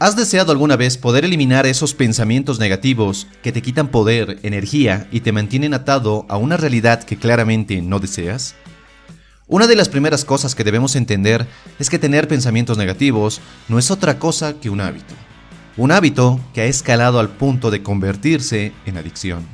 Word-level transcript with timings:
¿Has 0.00 0.16
deseado 0.16 0.50
alguna 0.50 0.74
vez 0.74 0.98
poder 0.98 1.24
eliminar 1.24 1.66
esos 1.66 1.94
pensamientos 1.94 2.58
negativos 2.58 3.28
que 3.44 3.52
te 3.52 3.62
quitan 3.62 3.86
poder, 3.88 4.40
energía 4.42 5.06
y 5.12 5.20
te 5.20 5.30
mantienen 5.30 5.72
atado 5.72 6.26
a 6.28 6.36
una 6.36 6.56
realidad 6.56 7.04
que 7.04 7.16
claramente 7.16 7.80
no 7.80 8.00
deseas? 8.00 8.56
Una 9.46 9.68
de 9.68 9.76
las 9.76 9.88
primeras 9.88 10.24
cosas 10.24 10.56
que 10.56 10.64
debemos 10.64 10.96
entender 10.96 11.46
es 11.78 11.90
que 11.90 12.00
tener 12.00 12.26
pensamientos 12.26 12.76
negativos 12.76 13.40
no 13.68 13.78
es 13.78 13.92
otra 13.92 14.18
cosa 14.18 14.54
que 14.54 14.68
un 14.68 14.80
hábito. 14.80 15.14
Un 15.76 15.92
hábito 15.92 16.40
que 16.52 16.62
ha 16.62 16.66
escalado 16.66 17.20
al 17.20 17.28
punto 17.28 17.70
de 17.70 17.84
convertirse 17.84 18.72
en 18.86 18.98
adicción. 18.98 19.46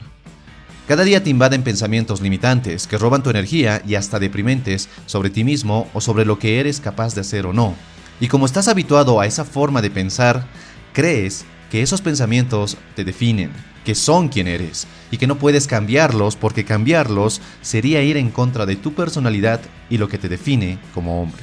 Cada 0.89 1.05
día 1.05 1.23
te 1.23 1.29
invaden 1.29 1.63
pensamientos 1.63 2.23
limitantes 2.23 2.87
que 2.87 2.97
roban 2.97 3.23
tu 3.23 3.29
energía 3.29 3.83
y 3.87 3.95
hasta 3.95 4.19
deprimentes 4.19 4.89
sobre 5.05 5.29
ti 5.29 5.45
mismo 5.45 5.91
o 5.93 6.01
sobre 6.01 6.25
lo 6.25 6.39
que 6.39 6.61
eres 6.61 6.81
capaz 6.81 7.15
de 7.15 7.21
hacer 7.21 7.45
o 7.45 7.53
no 7.53 7.77
y 8.21 8.29
como 8.29 8.47
estás 8.47 8.69
habituado 8.69 9.19
a 9.19 9.27
esa 9.27 9.45
forma 9.45 9.81
de 9.81 9.91
pensar, 9.91 10.47
crees 10.93 11.47
que 11.71 11.83
esos 11.83 12.03
pensamientos 12.03 12.77
te 12.95 13.05
definen, 13.05 13.51
que 13.85 13.95
son 13.95 14.29
quien 14.29 14.47
eres, 14.47 14.87
y 15.11 15.17
que 15.17 15.27
no 15.27 15.39
puedes 15.39 15.67
cambiarlos 15.67 16.37
porque 16.37 16.65
cambiarlos 16.65 17.41
sería 17.63 18.03
ir 18.03 18.19
en 18.19 18.31
contra 18.31 18.67
de 18.67 18.77
tu 18.77 18.93
personalidad 18.93 19.61
y 19.89 19.99
lo 19.99 20.09
que 20.09 20.19
te 20.19 20.29
define 20.29 20.79
como 20.93 21.23
hombre. 21.23 21.43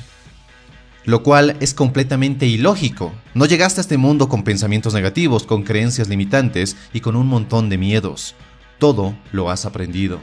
Lo 1.06 1.24
cual 1.24 1.56
es 1.62 1.74
completamente 1.74 2.46
ilógico. 2.46 3.14
No 3.34 3.46
llegaste 3.46 3.80
a 3.80 3.82
este 3.82 3.98
mundo 3.98 4.28
con 4.28 4.44
pensamientos 4.44 4.94
negativos, 4.94 5.46
con 5.46 5.64
creencias 5.64 6.10
limitantes 6.10 6.76
y 6.94 7.00
con 7.00 7.16
un 7.16 7.28
montón 7.28 7.70
de 7.70 7.78
miedos. 7.78 8.36
Todo 8.78 9.16
lo 9.32 9.50
has 9.50 9.66
aprendido. 9.66 10.20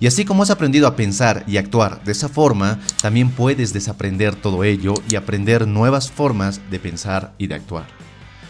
Y 0.00 0.06
así 0.06 0.24
como 0.24 0.42
has 0.42 0.50
aprendido 0.50 0.86
a 0.86 0.94
pensar 0.94 1.44
y 1.46 1.56
actuar 1.56 2.02
de 2.04 2.12
esa 2.12 2.28
forma, 2.28 2.78
también 3.02 3.30
puedes 3.30 3.72
desaprender 3.72 4.36
todo 4.36 4.62
ello 4.62 4.94
y 5.10 5.16
aprender 5.16 5.66
nuevas 5.66 6.10
formas 6.10 6.60
de 6.70 6.78
pensar 6.78 7.32
y 7.36 7.48
de 7.48 7.56
actuar. 7.56 7.86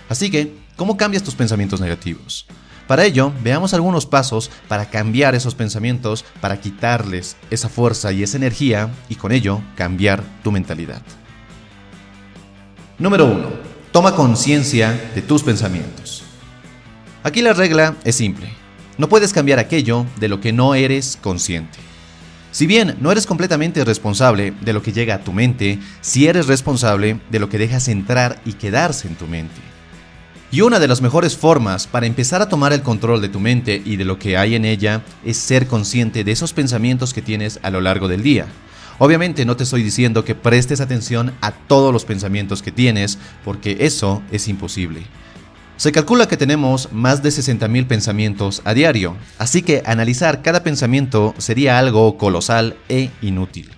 Así 0.08 0.30
que, 0.30 0.54
¿cómo 0.76 0.96
cambias 0.96 1.22
tus 1.22 1.34
pensamientos 1.34 1.80
negativos? 1.80 2.46
Para 2.86 3.04
ello, 3.04 3.32
veamos 3.42 3.74
algunos 3.74 4.06
pasos 4.06 4.50
para 4.66 4.86
cambiar 4.86 5.34
esos 5.34 5.54
pensamientos, 5.54 6.24
para 6.40 6.60
quitarles 6.60 7.36
esa 7.50 7.68
fuerza 7.68 8.12
y 8.12 8.22
esa 8.22 8.38
energía 8.38 8.90
y 9.10 9.14
con 9.14 9.32
ello 9.32 9.60
cambiar 9.74 10.22
tu 10.42 10.50
mentalidad. 10.50 11.02
Número 12.98 13.26
1. 13.26 13.48
Toma 13.92 14.14
conciencia 14.14 15.10
de 15.14 15.22
tus 15.22 15.42
pensamientos. 15.42 16.24
Aquí 17.22 17.42
la 17.42 17.52
regla 17.52 17.94
es 18.04 18.16
simple. 18.16 18.48
No 18.98 19.08
puedes 19.08 19.32
cambiar 19.32 19.60
aquello 19.60 20.06
de 20.18 20.26
lo 20.26 20.40
que 20.40 20.52
no 20.52 20.74
eres 20.74 21.16
consciente. 21.22 21.78
Si 22.50 22.66
bien 22.66 22.96
no 23.00 23.12
eres 23.12 23.26
completamente 23.26 23.84
responsable 23.84 24.52
de 24.60 24.72
lo 24.72 24.82
que 24.82 24.92
llega 24.92 25.14
a 25.14 25.22
tu 25.22 25.32
mente, 25.32 25.78
sí 26.00 26.26
eres 26.26 26.48
responsable 26.48 27.20
de 27.30 27.38
lo 27.38 27.48
que 27.48 27.58
dejas 27.58 27.86
entrar 27.86 28.40
y 28.44 28.54
quedarse 28.54 29.06
en 29.06 29.14
tu 29.14 29.28
mente. 29.28 29.60
Y 30.50 30.62
una 30.62 30.80
de 30.80 30.88
las 30.88 31.00
mejores 31.00 31.36
formas 31.36 31.86
para 31.86 32.06
empezar 32.06 32.42
a 32.42 32.48
tomar 32.48 32.72
el 32.72 32.82
control 32.82 33.20
de 33.20 33.28
tu 33.28 33.38
mente 33.38 33.80
y 33.84 33.94
de 33.94 34.04
lo 34.04 34.18
que 34.18 34.36
hay 34.36 34.56
en 34.56 34.64
ella 34.64 35.02
es 35.24 35.36
ser 35.36 35.68
consciente 35.68 36.24
de 36.24 36.32
esos 36.32 36.52
pensamientos 36.52 37.14
que 37.14 37.22
tienes 37.22 37.60
a 37.62 37.70
lo 37.70 37.80
largo 37.80 38.08
del 38.08 38.24
día. 38.24 38.46
Obviamente 38.98 39.44
no 39.44 39.56
te 39.56 39.62
estoy 39.62 39.84
diciendo 39.84 40.24
que 40.24 40.34
prestes 40.34 40.80
atención 40.80 41.34
a 41.40 41.52
todos 41.52 41.92
los 41.92 42.04
pensamientos 42.04 42.62
que 42.62 42.72
tienes, 42.72 43.18
porque 43.44 43.76
eso 43.80 44.22
es 44.32 44.48
imposible. 44.48 45.02
Se 45.78 45.92
calcula 45.92 46.26
que 46.26 46.36
tenemos 46.36 46.90
más 46.90 47.22
de 47.22 47.28
60.000 47.28 47.86
pensamientos 47.86 48.62
a 48.64 48.74
diario, 48.74 49.16
así 49.38 49.62
que 49.62 49.84
analizar 49.86 50.42
cada 50.42 50.64
pensamiento 50.64 51.36
sería 51.38 51.78
algo 51.78 52.18
colosal 52.18 52.76
e 52.88 53.12
inútil. 53.22 53.70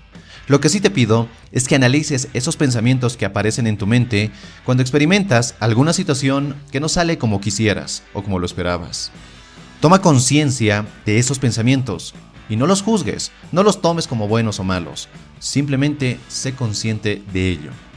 Lo 0.47 0.61
que 0.61 0.71
sí 0.71 0.81
te 0.81 0.89
pido 0.89 1.29
es 1.53 1.69
que 1.69 1.75
analices 1.75 2.29
esos 2.33 2.57
pensamientos 2.57 3.19
que 3.19 3.27
aparecen 3.27 3.67
en 3.67 3.77
tu 3.77 3.87
mente 3.87 4.31
cuando 4.65 4.83
experimentas 4.83 5.57
alguna 5.61 5.93
situación 5.93 6.57
que 6.73 6.81
no 6.81 6.89
sale 6.89 7.19
como 7.19 7.39
quisieras 7.39 8.03
o 8.15 8.23
como 8.23 8.39
lo 8.39 8.47
esperabas. 8.47 9.13
Toma 9.81 10.01
conciencia 10.01 10.87
de 11.05 11.19
esos 11.19 11.39
pensamientos 11.39 12.15
y 12.49 12.57
no 12.57 12.67
los 12.67 12.81
juzgues, 12.81 13.31
no 13.53 13.63
los 13.63 13.83
tomes 13.83 14.07
como 14.07 14.27
buenos 14.27 14.59
o 14.59 14.65
malos, 14.65 15.11
simplemente 15.39 16.19
sé 16.29 16.55
consciente 16.55 17.23
de 17.31 17.51
ello. 17.51 17.90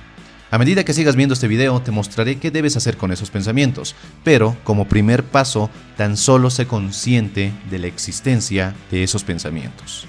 A 0.53 0.59
medida 0.59 0.85
que 0.85 0.93
sigas 0.93 1.15
viendo 1.15 1.33
este 1.33 1.47
video 1.47 1.81
te 1.81 1.89
mostraré 1.89 2.37
qué 2.37 2.51
debes 2.51 2.77
hacer 2.77 2.95
con 2.95 3.11
esos 3.11 3.31
pensamientos, 3.31 3.95
pero 4.23 4.55
como 4.63 4.87
primer 4.87 5.23
paso 5.23 5.71
tan 5.97 6.15
solo 6.15 6.51
sé 6.51 6.67
consciente 6.67 7.51
de 7.71 7.79
la 7.79 7.87
existencia 7.87 8.75
de 8.91 9.01
esos 9.01 9.23
pensamientos. 9.23 10.05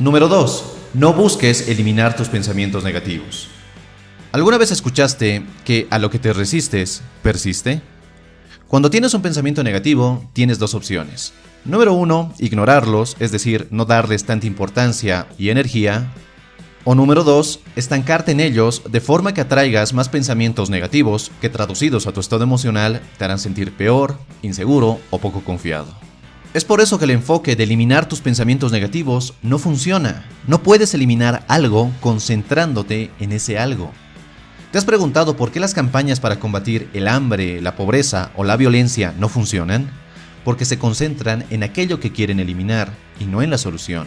Número 0.00 0.26
2. 0.26 0.64
No 0.94 1.12
busques 1.12 1.68
eliminar 1.68 2.16
tus 2.16 2.26
pensamientos 2.26 2.82
negativos. 2.82 3.46
¿Alguna 4.32 4.58
vez 4.58 4.72
escuchaste 4.72 5.44
que 5.64 5.86
a 5.90 6.00
lo 6.00 6.10
que 6.10 6.18
te 6.18 6.32
resistes 6.32 7.02
persiste? 7.22 7.80
Cuando 8.66 8.90
tienes 8.90 9.14
un 9.14 9.22
pensamiento 9.22 9.62
negativo, 9.62 10.28
tienes 10.32 10.58
dos 10.58 10.74
opciones. 10.74 11.32
Número 11.64 11.92
1. 11.92 12.34
Ignorarlos, 12.40 13.16
es 13.20 13.30
decir, 13.30 13.68
no 13.70 13.84
darles 13.84 14.24
tanta 14.24 14.48
importancia 14.48 15.28
y 15.38 15.50
energía. 15.50 16.12
O 16.88 16.94
número 16.94 17.24
2, 17.24 17.58
estancarte 17.74 18.30
en 18.30 18.38
ellos 18.38 18.82
de 18.88 19.00
forma 19.00 19.34
que 19.34 19.40
atraigas 19.40 19.92
más 19.92 20.08
pensamientos 20.08 20.70
negativos 20.70 21.32
que 21.40 21.48
traducidos 21.48 22.06
a 22.06 22.12
tu 22.12 22.20
estado 22.20 22.44
emocional 22.44 23.02
te 23.18 23.24
harán 23.24 23.40
sentir 23.40 23.72
peor, 23.72 24.16
inseguro 24.42 25.00
o 25.10 25.18
poco 25.18 25.40
confiado. 25.40 25.88
Es 26.54 26.64
por 26.64 26.80
eso 26.80 26.96
que 26.96 27.06
el 27.06 27.10
enfoque 27.10 27.56
de 27.56 27.64
eliminar 27.64 28.08
tus 28.08 28.20
pensamientos 28.20 28.70
negativos 28.70 29.34
no 29.42 29.58
funciona. 29.58 30.26
No 30.46 30.62
puedes 30.62 30.94
eliminar 30.94 31.44
algo 31.48 31.90
concentrándote 32.00 33.10
en 33.18 33.32
ese 33.32 33.58
algo. 33.58 33.90
¿Te 34.70 34.78
has 34.78 34.84
preguntado 34.84 35.36
por 35.36 35.50
qué 35.50 35.58
las 35.58 35.74
campañas 35.74 36.20
para 36.20 36.38
combatir 36.38 36.88
el 36.94 37.08
hambre, 37.08 37.60
la 37.60 37.74
pobreza 37.74 38.30
o 38.36 38.44
la 38.44 38.56
violencia 38.56 39.12
no 39.18 39.28
funcionan? 39.28 39.90
Porque 40.44 40.64
se 40.64 40.78
concentran 40.78 41.46
en 41.50 41.64
aquello 41.64 41.98
que 41.98 42.12
quieren 42.12 42.38
eliminar 42.38 42.92
y 43.18 43.24
no 43.24 43.42
en 43.42 43.50
la 43.50 43.58
solución. 43.58 44.06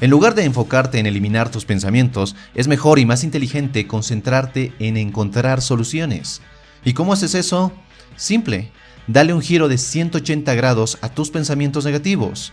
En 0.00 0.10
lugar 0.10 0.34
de 0.34 0.44
enfocarte 0.44 0.98
en 0.98 1.06
eliminar 1.06 1.50
tus 1.50 1.64
pensamientos, 1.64 2.36
es 2.54 2.68
mejor 2.68 2.98
y 2.98 3.06
más 3.06 3.24
inteligente 3.24 3.86
concentrarte 3.86 4.74
en 4.78 4.98
encontrar 4.98 5.62
soluciones. 5.62 6.42
¿Y 6.84 6.92
cómo 6.92 7.14
haces 7.14 7.34
eso? 7.34 7.72
Simple, 8.14 8.70
dale 9.06 9.32
un 9.32 9.40
giro 9.40 9.68
de 9.68 9.78
180 9.78 10.54
grados 10.54 10.98
a 11.00 11.08
tus 11.08 11.30
pensamientos 11.30 11.86
negativos. 11.86 12.52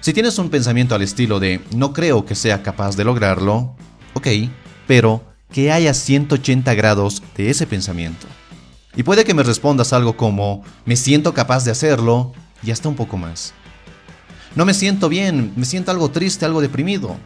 Si 0.00 0.14
tienes 0.14 0.38
un 0.38 0.48
pensamiento 0.48 0.94
al 0.94 1.02
estilo 1.02 1.38
de 1.38 1.60
no 1.76 1.92
creo 1.92 2.24
que 2.24 2.34
sea 2.34 2.62
capaz 2.62 2.96
de 2.96 3.04
lograrlo, 3.04 3.76
ok, 4.14 4.28
pero 4.86 5.22
que 5.52 5.70
haya 5.70 5.92
180 5.92 6.72
grados 6.74 7.22
de 7.36 7.50
ese 7.50 7.66
pensamiento. 7.66 8.26
Y 8.96 9.02
puede 9.02 9.24
que 9.24 9.34
me 9.34 9.42
respondas 9.42 9.92
algo 9.92 10.16
como 10.16 10.62
me 10.86 10.96
siento 10.96 11.34
capaz 11.34 11.64
de 11.64 11.72
hacerlo 11.72 12.32
y 12.62 12.70
hasta 12.70 12.88
un 12.88 12.96
poco 12.96 13.18
más. 13.18 13.52
No 14.56 14.64
me 14.64 14.74
siento 14.74 15.08
bien, 15.08 15.52
me 15.56 15.64
siento 15.64 15.90
algo 15.90 16.10
triste, 16.10 16.44
algo 16.44 16.60
deprimido. 16.60 17.16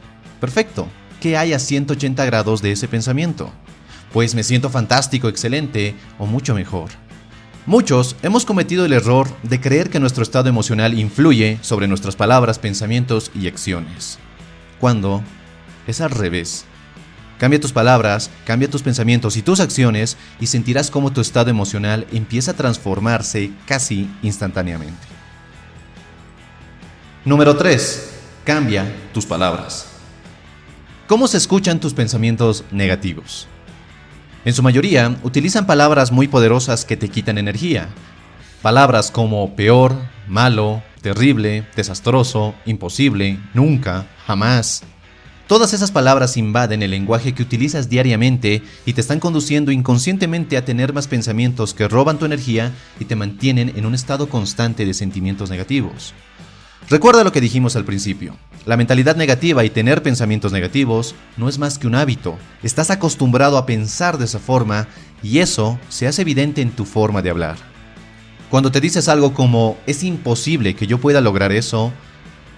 Perfecto. 0.41 0.89
¿Qué 1.21 1.37
hay 1.37 1.53
a 1.53 1.59
180 1.59 2.25
grados 2.25 2.63
de 2.63 2.73
ese 2.73 2.89
pensamiento? 2.89 3.53
Pues 4.13 4.35
me 4.35 4.43
siento 4.43 4.71
fantástico, 4.71 5.29
excelente 5.29 5.95
o 6.19 6.27
mucho 6.27 6.55
mejor. 6.55 6.91
Muchos 7.67 8.17
hemos 8.23 8.47
cometido 8.47 8.87
el 8.87 8.95
error 8.95 9.29
de 9.43 9.61
creer 9.61 9.91
que 9.91 10.01
nuestro 10.01 10.23
estado 10.23 10.49
emocional 10.49 10.99
influye 10.99 11.59
sobre 11.61 11.87
nuestras 11.87 12.17
palabras, 12.17 12.59
pensamientos 12.59 13.31
y 13.35 13.47
acciones. 13.47 14.19
Cuando 14.81 15.23
es 15.87 16.01
al 16.01 16.11
revés. 16.11 16.65
Cambia 17.39 17.61
tus 17.61 17.73
palabras, 17.73 18.31
cambia 18.47 18.71
tus 18.71 18.83
pensamientos 18.83 19.37
y 19.37 19.43
tus 19.43 19.61
acciones 19.61 20.17
y 20.41 20.47
sentirás 20.47 20.91
cómo 20.91 21.13
tu 21.13 21.21
estado 21.21 21.51
emocional 21.51 22.07
empieza 22.11 22.53
a 22.53 22.57
transformarse 22.57 23.51
casi 23.67 24.09
instantáneamente. 24.23 25.08
Número 27.29 27.59
3. 27.59 28.11
Cambia 28.43 28.91
tus 29.13 29.27
palabras. 29.27 29.87
¿Cómo 31.07 31.29
se 31.29 31.37
escuchan 31.37 31.79
tus 31.79 31.93
pensamientos 31.93 32.65
negativos? 32.71 33.47
En 34.47 34.55
su 34.55 34.63
mayoría, 34.63 35.15
utilizan 35.23 35.67
palabras 35.67 36.11
muy 36.11 36.27
poderosas 36.27 36.87
que 36.87 36.97
te 36.97 37.11
quitan 37.11 37.37
energía. 37.37 37.91
Palabras 38.63 39.11
como 39.11 39.55
peor, 39.57 39.95
malo, 40.27 40.83
terrible, 41.03 41.67
desastroso, 41.77 42.55
imposible, 42.65 43.39
nunca, 43.53 44.07
jamás. 44.27 44.85
Todas 45.49 45.75
esas 45.75 45.93
palabras 45.93 46.39
invaden 46.39 46.83
el 46.83 46.93
lenguaje 46.93 47.35
que 47.35 47.43
utilizas 47.43 47.91
diariamente 47.91 48.63
y 48.87 48.95
te 48.95 49.03
están 49.03 49.21
conduciendo 49.21 49.71
inconscientemente 49.71 50.57
a 50.57 50.65
tener 50.65 50.95
más 50.95 51.09
pensamientos 51.09 51.75
que 51.75 51.89
roban 51.89 52.19
tu 52.19 52.25
energía 52.25 52.73
y 52.99 53.05
te 53.05 53.17
mantienen 53.17 53.75
en 53.77 53.85
un 53.85 53.95
estado 53.95 54.31
constante 54.31 54.87
de 54.87 54.95
sentimientos 54.95 55.51
negativos. 55.51 56.15
Recuerda 56.91 57.23
lo 57.23 57.33
que 57.33 57.43
dijimos 57.43 57.77
al 57.77 57.85
principio. 57.85 58.35
La 58.65 58.79
mentalidad 58.79 59.15
negativa 59.15 59.63
y 59.63 59.69
tener 59.69 60.03
pensamientos 60.03 60.53
negativos 60.53 61.15
no 61.37 61.51
es 61.51 61.59
más 61.59 61.79
que 61.79 61.87
un 61.87 61.95
hábito. 61.95 62.39
Estás 62.63 62.91
acostumbrado 62.91 63.59
a 63.59 63.67
pensar 63.67 64.17
de 64.17 64.25
esa 64.25 64.39
forma 64.39 64.89
y 65.23 65.41
eso 65.41 65.79
se 65.91 66.07
hace 66.07 66.23
evidente 66.23 66.63
en 66.63 66.71
tu 66.71 66.87
forma 66.87 67.21
de 67.21 67.29
hablar. 67.29 67.57
Cuando 68.49 68.73
te 68.73 68.81
dices 68.81 69.11
algo 69.11 69.35
como 69.35 69.77
es 69.87 70.03
imposible 70.03 70.75
que 70.75 70.87
yo 70.87 70.97
pueda 70.97 71.21
lograr 71.21 71.53
eso, 71.53 71.93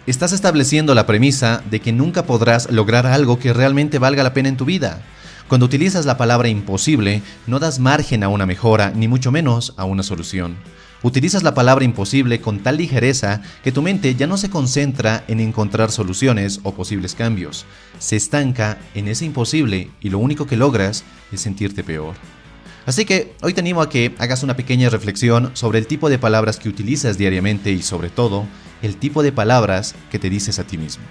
estás 0.06 0.30
estableciendo 0.30 0.94
la 0.94 1.06
premisa 1.06 1.64
de 1.68 1.80
que 1.80 1.90
nunca 1.90 2.24
podrás 2.24 2.70
lograr 2.70 3.08
algo 3.08 3.40
que 3.40 3.52
realmente 3.52 3.98
valga 3.98 4.22
la 4.22 4.32
pena 4.32 4.48
en 4.48 4.56
tu 4.56 4.64
vida. 4.64 5.02
Cuando 5.48 5.66
utilizas 5.66 6.06
la 6.06 6.16
palabra 6.16 6.48
imposible, 6.48 7.22
no 7.48 7.58
das 7.58 7.80
margen 7.80 8.22
a 8.22 8.28
una 8.28 8.46
mejora, 8.46 8.92
ni 8.94 9.08
mucho 9.08 9.32
menos 9.32 9.74
a 9.76 9.84
una 9.86 10.04
solución. 10.04 10.54
Utilizas 11.02 11.42
la 11.42 11.54
palabra 11.54 11.84
imposible 11.84 12.40
con 12.40 12.58
tal 12.58 12.76
ligereza 12.76 13.40
que 13.64 13.72
tu 13.72 13.80
mente 13.80 14.14
ya 14.14 14.26
no 14.26 14.36
se 14.36 14.50
concentra 14.50 15.24
en 15.28 15.40
encontrar 15.40 15.90
soluciones 15.90 16.60
o 16.62 16.74
posibles 16.74 17.14
cambios. 17.14 17.64
Se 17.98 18.16
estanca 18.16 18.78
en 18.94 19.08
ese 19.08 19.24
imposible 19.24 19.90
y 20.00 20.10
lo 20.10 20.18
único 20.18 20.46
que 20.46 20.56
logras 20.56 21.04
es 21.32 21.40
sentirte 21.40 21.82
peor. 21.82 22.14
Así 22.84 23.04
que 23.04 23.34
hoy 23.42 23.54
te 23.54 23.60
animo 23.60 23.80
a 23.80 23.88
que 23.88 24.14
hagas 24.18 24.42
una 24.42 24.56
pequeña 24.56 24.90
reflexión 24.90 25.50
sobre 25.54 25.78
el 25.78 25.86
tipo 25.86 26.10
de 26.10 26.18
palabras 26.18 26.58
que 26.58 26.68
utilizas 26.68 27.16
diariamente 27.16 27.70
y 27.70 27.82
sobre 27.82 28.10
todo 28.10 28.44
el 28.82 28.96
tipo 28.96 29.22
de 29.22 29.32
palabras 29.32 29.94
que 30.10 30.18
te 30.18 30.28
dices 30.28 30.58
a 30.58 30.64
ti 30.64 30.76
mismo. 30.76 31.04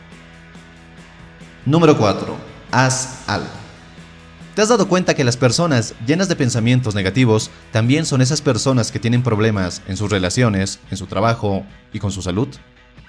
Número 1.66 1.98
4. 1.98 2.36
Haz 2.72 3.24
algo. 3.28 3.59
¿Te 4.56 4.64
has 4.64 4.70
dado 4.70 4.90
cuenta 4.90 5.14
que 5.14 5.24
las 5.24 5.38
personas 5.38 5.94
llenas 6.06 6.28
de 6.28 6.36
pensamientos 6.36 6.96
negativos 6.96 7.50
también 7.72 8.06
son 8.06 8.22
esas 8.22 8.42
personas 8.42 8.92
que 8.92 9.00
tienen 9.00 9.24
problemas 9.24 9.82
en 9.88 9.96
sus 9.96 10.10
relaciones, 10.10 10.80
en 10.92 10.98
su 10.98 11.06
trabajo 11.06 11.64
y 11.94 12.00
con 12.00 12.12
su 12.12 12.22
salud? 12.22 12.50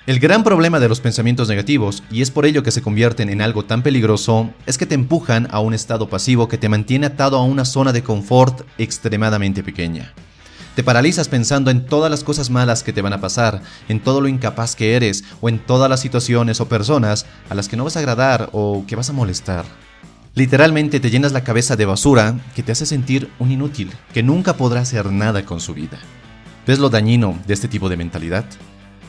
El 0.07 0.21
gran 0.21 0.45
problema 0.45 0.81
de 0.81 0.89
los 0.89 1.01
pensamientos 1.01 1.49
negativos, 1.49 2.03
y 2.11 2.23
es 2.23 2.31
por 2.31 2.47
ello 2.47 2.63
que 2.63 2.71
se 2.71 2.83
convierten 2.83 3.31
en 3.31 3.43
algo 3.43 3.65
tan 3.65 3.83
peligroso, 3.83 4.51
es 4.67 4.79
que 4.79 4.87
te 4.87 4.95
empujan 4.95 5.49
a 5.51 5.61
un 5.61 5.75
estado 5.75 6.09
pasivo 6.09 6.49
que 6.49 6.59
te 6.59 6.69
mantiene 6.69 7.07
atado 7.07 7.37
a 7.37 7.45
una 7.45 7.65
zona 7.65 7.93
de 7.93 8.03
confort 8.03 8.63
extremadamente 8.79 9.63
pequeña. 9.63 10.13
Te 10.77 10.85
paralizas 10.85 11.29
pensando 11.29 11.71
en 11.71 11.85
todas 11.85 12.11
las 12.11 12.23
cosas 12.23 12.49
malas 12.49 12.83
que 12.83 12.93
te 12.93 13.03
van 13.03 13.13
a 13.13 13.21
pasar, 13.21 13.63
en 13.89 14.01
todo 14.01 14.21
lo 14.21 14.29
incapaz 14.29 14.77
que 14.77 14.95
eres 14.95 15.25
o 15.41 15.49
en 15.49 15.59
todas 15.59 15.91
las 15.91 16.01
situaciones 16.01 16.61
o 16.61 16.69
personas 16.69 17.27
a 17.49 17.55
las 17.55 17.69
que 17.69 17.77
no 17.77 17.85
vas 17.85 17.97
a 17.97 18.01
agradar 18.01 18.51
o 18.53 18.85
que 18.87 18.97
vas 18.97 19.11
a 19.11 19.15
molestar. 19.15 19.65
Literalmente 20.35 21.01
te 21.01 21.11
llenas 21.11 21.33
la 21.33 21.43
cabeza 21.43 21.75
de 21.75 21.87
basura 21.87 22.39
que 22.55 22.63
te 22.63 22.71
hace 22.71 22.87
sentir 22.87 23.29
un 23.41 23.51
inútil, 23.51 23.91
que 24.15 24.23
nunca 24.23 24.57
podrá 24.57 24.81
hacer 24.81 25.11
nada 25.11 25.45
con 25.45 25.61
su 25.61 25.75
vida. 25.75 25.99
¿Ves 26.69 26.79
lo 26.79 26.89
dañino 26.89 27.37
de 27.49 27.55
este 27.55 27.67
tipo 27.67 27.89
de 27.89 27.97
mentalidad? 27.97 28.45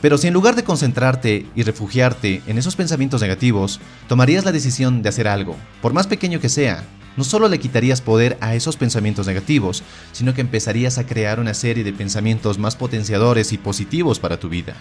Pero 0.00 0.18
si 0.18 0.26
en 0.26 0.34
lugar 0.34 0.56
de 0.56 0.64
concentrarte 0.64 1.46
y 1.54 1.62
refugiarte 1.62 2.42
en 2.48 2.58
esos 2.58 2.74
pensamientos 2.74 3.20
negativos, 3.20 3.80
tomarías 4.08 4.44
la 4.44 4.50
decisión 4.50 5.00
de 5.00 5.10
hacer 5.10 5.28
algo, 5.28 5.56
por 5.80 5.92
más 5.92 6.08
pequeño 6.08 6.40
que 6.40 6.48
sea, 6.48 6.82
no 7.16 7.22
solo 7.22 7.48
le 7.48 7.60
quitarías 7.60 8.00
poder 8.00 8.36
a 8.40 8.56
esos 8.56 8.76
pensamientos 8.76 9.28
negativos, 9.28 9.84
sino 10.10 10.34
que 10.34 10.40
empezarías 10.40 10.98
a 10.98 11.06
crear 11.06 11.38
una 11.38 11.54
serie 11.54 11.84
de 11.84 11.92
pensamientos 11.92 12.58
más 12.58 12.74
potenciadores 12.74 13.52
y 13.52 13.58
positivos 13.58 14.18
para 14.18 14.40
tu 14.40 14.48
vida. 14.48 14.74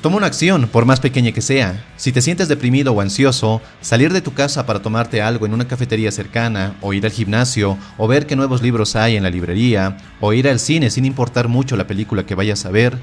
Toma 0.00 0.16
una 0.16 0.28
acción, 0.28 0.66
por 0.66 0.86
más 0.86 0.98
pequeña 0.98 1.32
que 1.32 1.42
sea. 1.42 1.84
Si 1.98 2.10
te 2.10 2.22
sientes 2.22 2.48
deprimido 2.48 2.92
o 2.92 3.02
ansioso, 3.02 3.60
salir 3.82 4.14
de 4.14 4.22
tu 4.22 4.32
casa 4.32 4.64
para 4.64 4.80
tomarte 4.80 5.20
algo 5.20 5.44
en 5.44 5.52
una 5.52 5.68
cafetería 5.68 6.10
cercana, 6.10 6.74
o 6.80 6.94
ir 6.94 7.04
al 7.04 7.12
gimnasio, 7.12 7.76
o 7.98 8.08
ver 8.08 8.26
qué 8.26 8.34
nuevos 8.34 8.62
libros 8.62 8.96
hay 8.96 9.16
en 9.16 9.22
la 9.22 9.28
librería, 9.28 9.98
o 10.18 10.32
ir 10.32 10.48
al 10.48 10.58
cine 10.58 10.88
sin 10.88 11.04
importar 11.04 11.48
mucho 11.48 11.76
la 11.76 11.86
película 11.86 12.24
que 12.24 12.34
vayas 12.34 12.64
a 12.64 12.70
ver, 12.70 12.96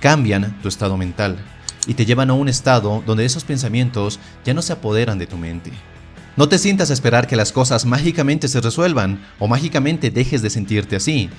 cambian 0.00 0.60
tu 0.60 0.66
estado 0.66 0.96
mental 0.96 1.38
y 1.86 1.94
te 1.94 2.04
llevan 2.04 2.30
a 2.30 2.34
un 2.34 2.48
estado 2.48 3.02
donde 3.06 3.24
esos 3.24 3.44
pensamientos 3.44 4.18
ya 4.44 4.52
no 4.52 4.62
se 4.62 4.72
apoderan 4.72 5.18
de 5.18 5.26
tu 5.26 5.36
mente. 5.36 5.70
No 6.36 6.48
te 6.48 6.58
sientas 6.58 6.90
a 6.90 6.94
esperar 6.94 7.26
que 7.26 7.36
las 7.36 7.52
cosas 7.52 7.84
mágicamente 7.84 8.48
se 8.48 8.60
resuelvan 8.60 9.20
o 9.38 9.46
mágicamente 9.46 10.10
dejes 10.10 10.42
de 10.42 10.50
sentirte 10.50 10.96
así. 10.96 11.30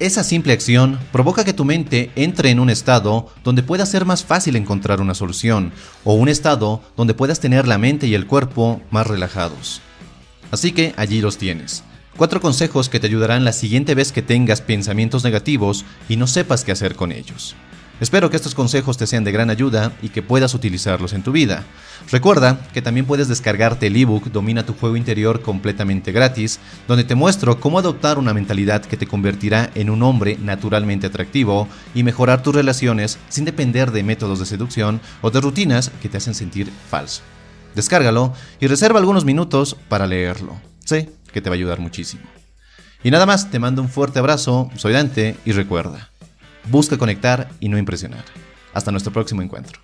Esa 0.00 0.22
simple 0.22 0.52
acción 0.52 0.96
provoca 1.10 1.44
que 1.44 1.52
tu 1.52 1.64
mente 1.64 2.12
entre 2.14 2.50
en 2.50 2.60
un 2.60 2.70
estado 2.70 3.26
donde 3.42 3.64
pueda 3.64 3.84
ser 3.84 4.04
más 4.04 4.24
fácil 4.24 4.54
encontrar 4.54 5.00
una 5.00 5.12
solución, 5.12 5.72
o 6.04 6.14
un 6.14 6.28
estado 6.28 6.80
donde 6.96 7.14
puedas 7.14 7.40
tener 7.40 7.66
la 7.66 7.78
mente 7.78 8.06
y 8.06 8.14
el 8.14 8.28
cuerpo 8.28 8.80
más 8.92 9.08
relajados. 9.08 9.80
Así 10.52 10.70
que 10.70 10.94
allí 10.96 11.20
los 11.20 11.36
tienes. 11.36 11.82
Cuatro 12.16 12.40
consejos 12.40 12.88
que 12.88 13.00
te 13.00 13.08
ayudarán 13.08 13.44
la 13.44 13.52
siguiente 13.52 13.96
vez 13.96 14.12
que 14.12 14.22
tengas 14.22 14.60
pensamientos 14.60 15.24
negativos 15.24 15.84
y 16.08 16.14
no 16.14 16.28
sepas 16.28 16.62
qué 16.62 16.70
hacer 16.70 16.94
con 16.94 17.10
ellos. 17.10 17.56
Espero 18.00 18.30
que 18.30 18.36
estos 18.36 18.54
consejos 18.54 18.96
te 18.96 19.08
sean 19.08 19.24
de 19.24 19.32
gran 19.32 19.50
ayuda 19.50 19.92
y 20.02 20.10
que 20.10 20.22
puedas 20.22 20.54
utilizarlos 20.54 21.12
en 21.12 21.22
tu 21.22 21.32
vida. 21.32 21.64
Recuerda 22.12 22.60
que 22.72 22.80
también 22.80 23.06
puedes 23.06 23.26
descargarte 23.26 23.88
el 23.88 23.96
ebook 23.96 24.30
Domina 24.30 24.64
tu 24.64 24.72
juego 24.72 24.96
interior 24.96 25.42
completamente 25.42 26.12
gratis, 26.12 26.60
donde 26.86 27.02
te 27.02 27.16
muestro 27.16 27.58
cómo 27.58 27.78
adoptar 27.78 28.18
una 28.18 28.32
mentalidad 28.32 28.82
que 28.82 28.96
te 28.96 29.08
convertirá 29.08 29.70
en 29.74 29.90
un 29.90 30.04
hombre 30.04 30.38
naturalmente 30.40 31.08
atractivo 31.08 31.66
y 31.92 32.04
mejorar 32.04 32.42
tus 32.42 32.54
relaciones 32.54 33.18
sin 33.28 33.44
depender 33.44 33.90
de 33.90 34.04
métodos 34.04 34.38
de 34.38 34.46
seducción 34.46 35.00
o 35.20 35.30
de 35.30 35.40
rutinas 35.40 35.90
que 36.00 36.08
te 36.08 36.18
hacen 36.18 36.34
sentir 36.34 36.70
falso. 36.88 37.22
Descárgalo 37.74 38.32
y 38.60 38.68
reserva 38.68 39.00
algunos 39.00 39.24
minutos 39.24 39.76
para 39.88 40.06
leerlo. 40.06 40.56
Sé 40.84 41.10
que 41.32 41.40
te 41.40 41.50
va 41.50 41.54
a 41.54 41.58
ayudar 41.58 41.80
muchísimo. 41.80 42.22
Y 43.02 43.10
nada 43.10 43.26
más, 43.26 43.50
te 43.50 43.58
mando 43.58 43.82
un 43.82 43.88
fuerte 43.88 44.18
abrazo, 44.18 44.70
soy 44.76 44.92
Dante 44.92 45.36
y 45.44 45.52
recuerda, 45.52 46.10
Busca 46.70 46.98
conectar 46.98 47.48
y 47.60 47.68
no 47.70 47.78
impresionar. 47.78 48.24
Hasta 48.74 48.90
nuestro 48.90 49.10
próximo 49.12 49.40
encuentro. 49.40 49.80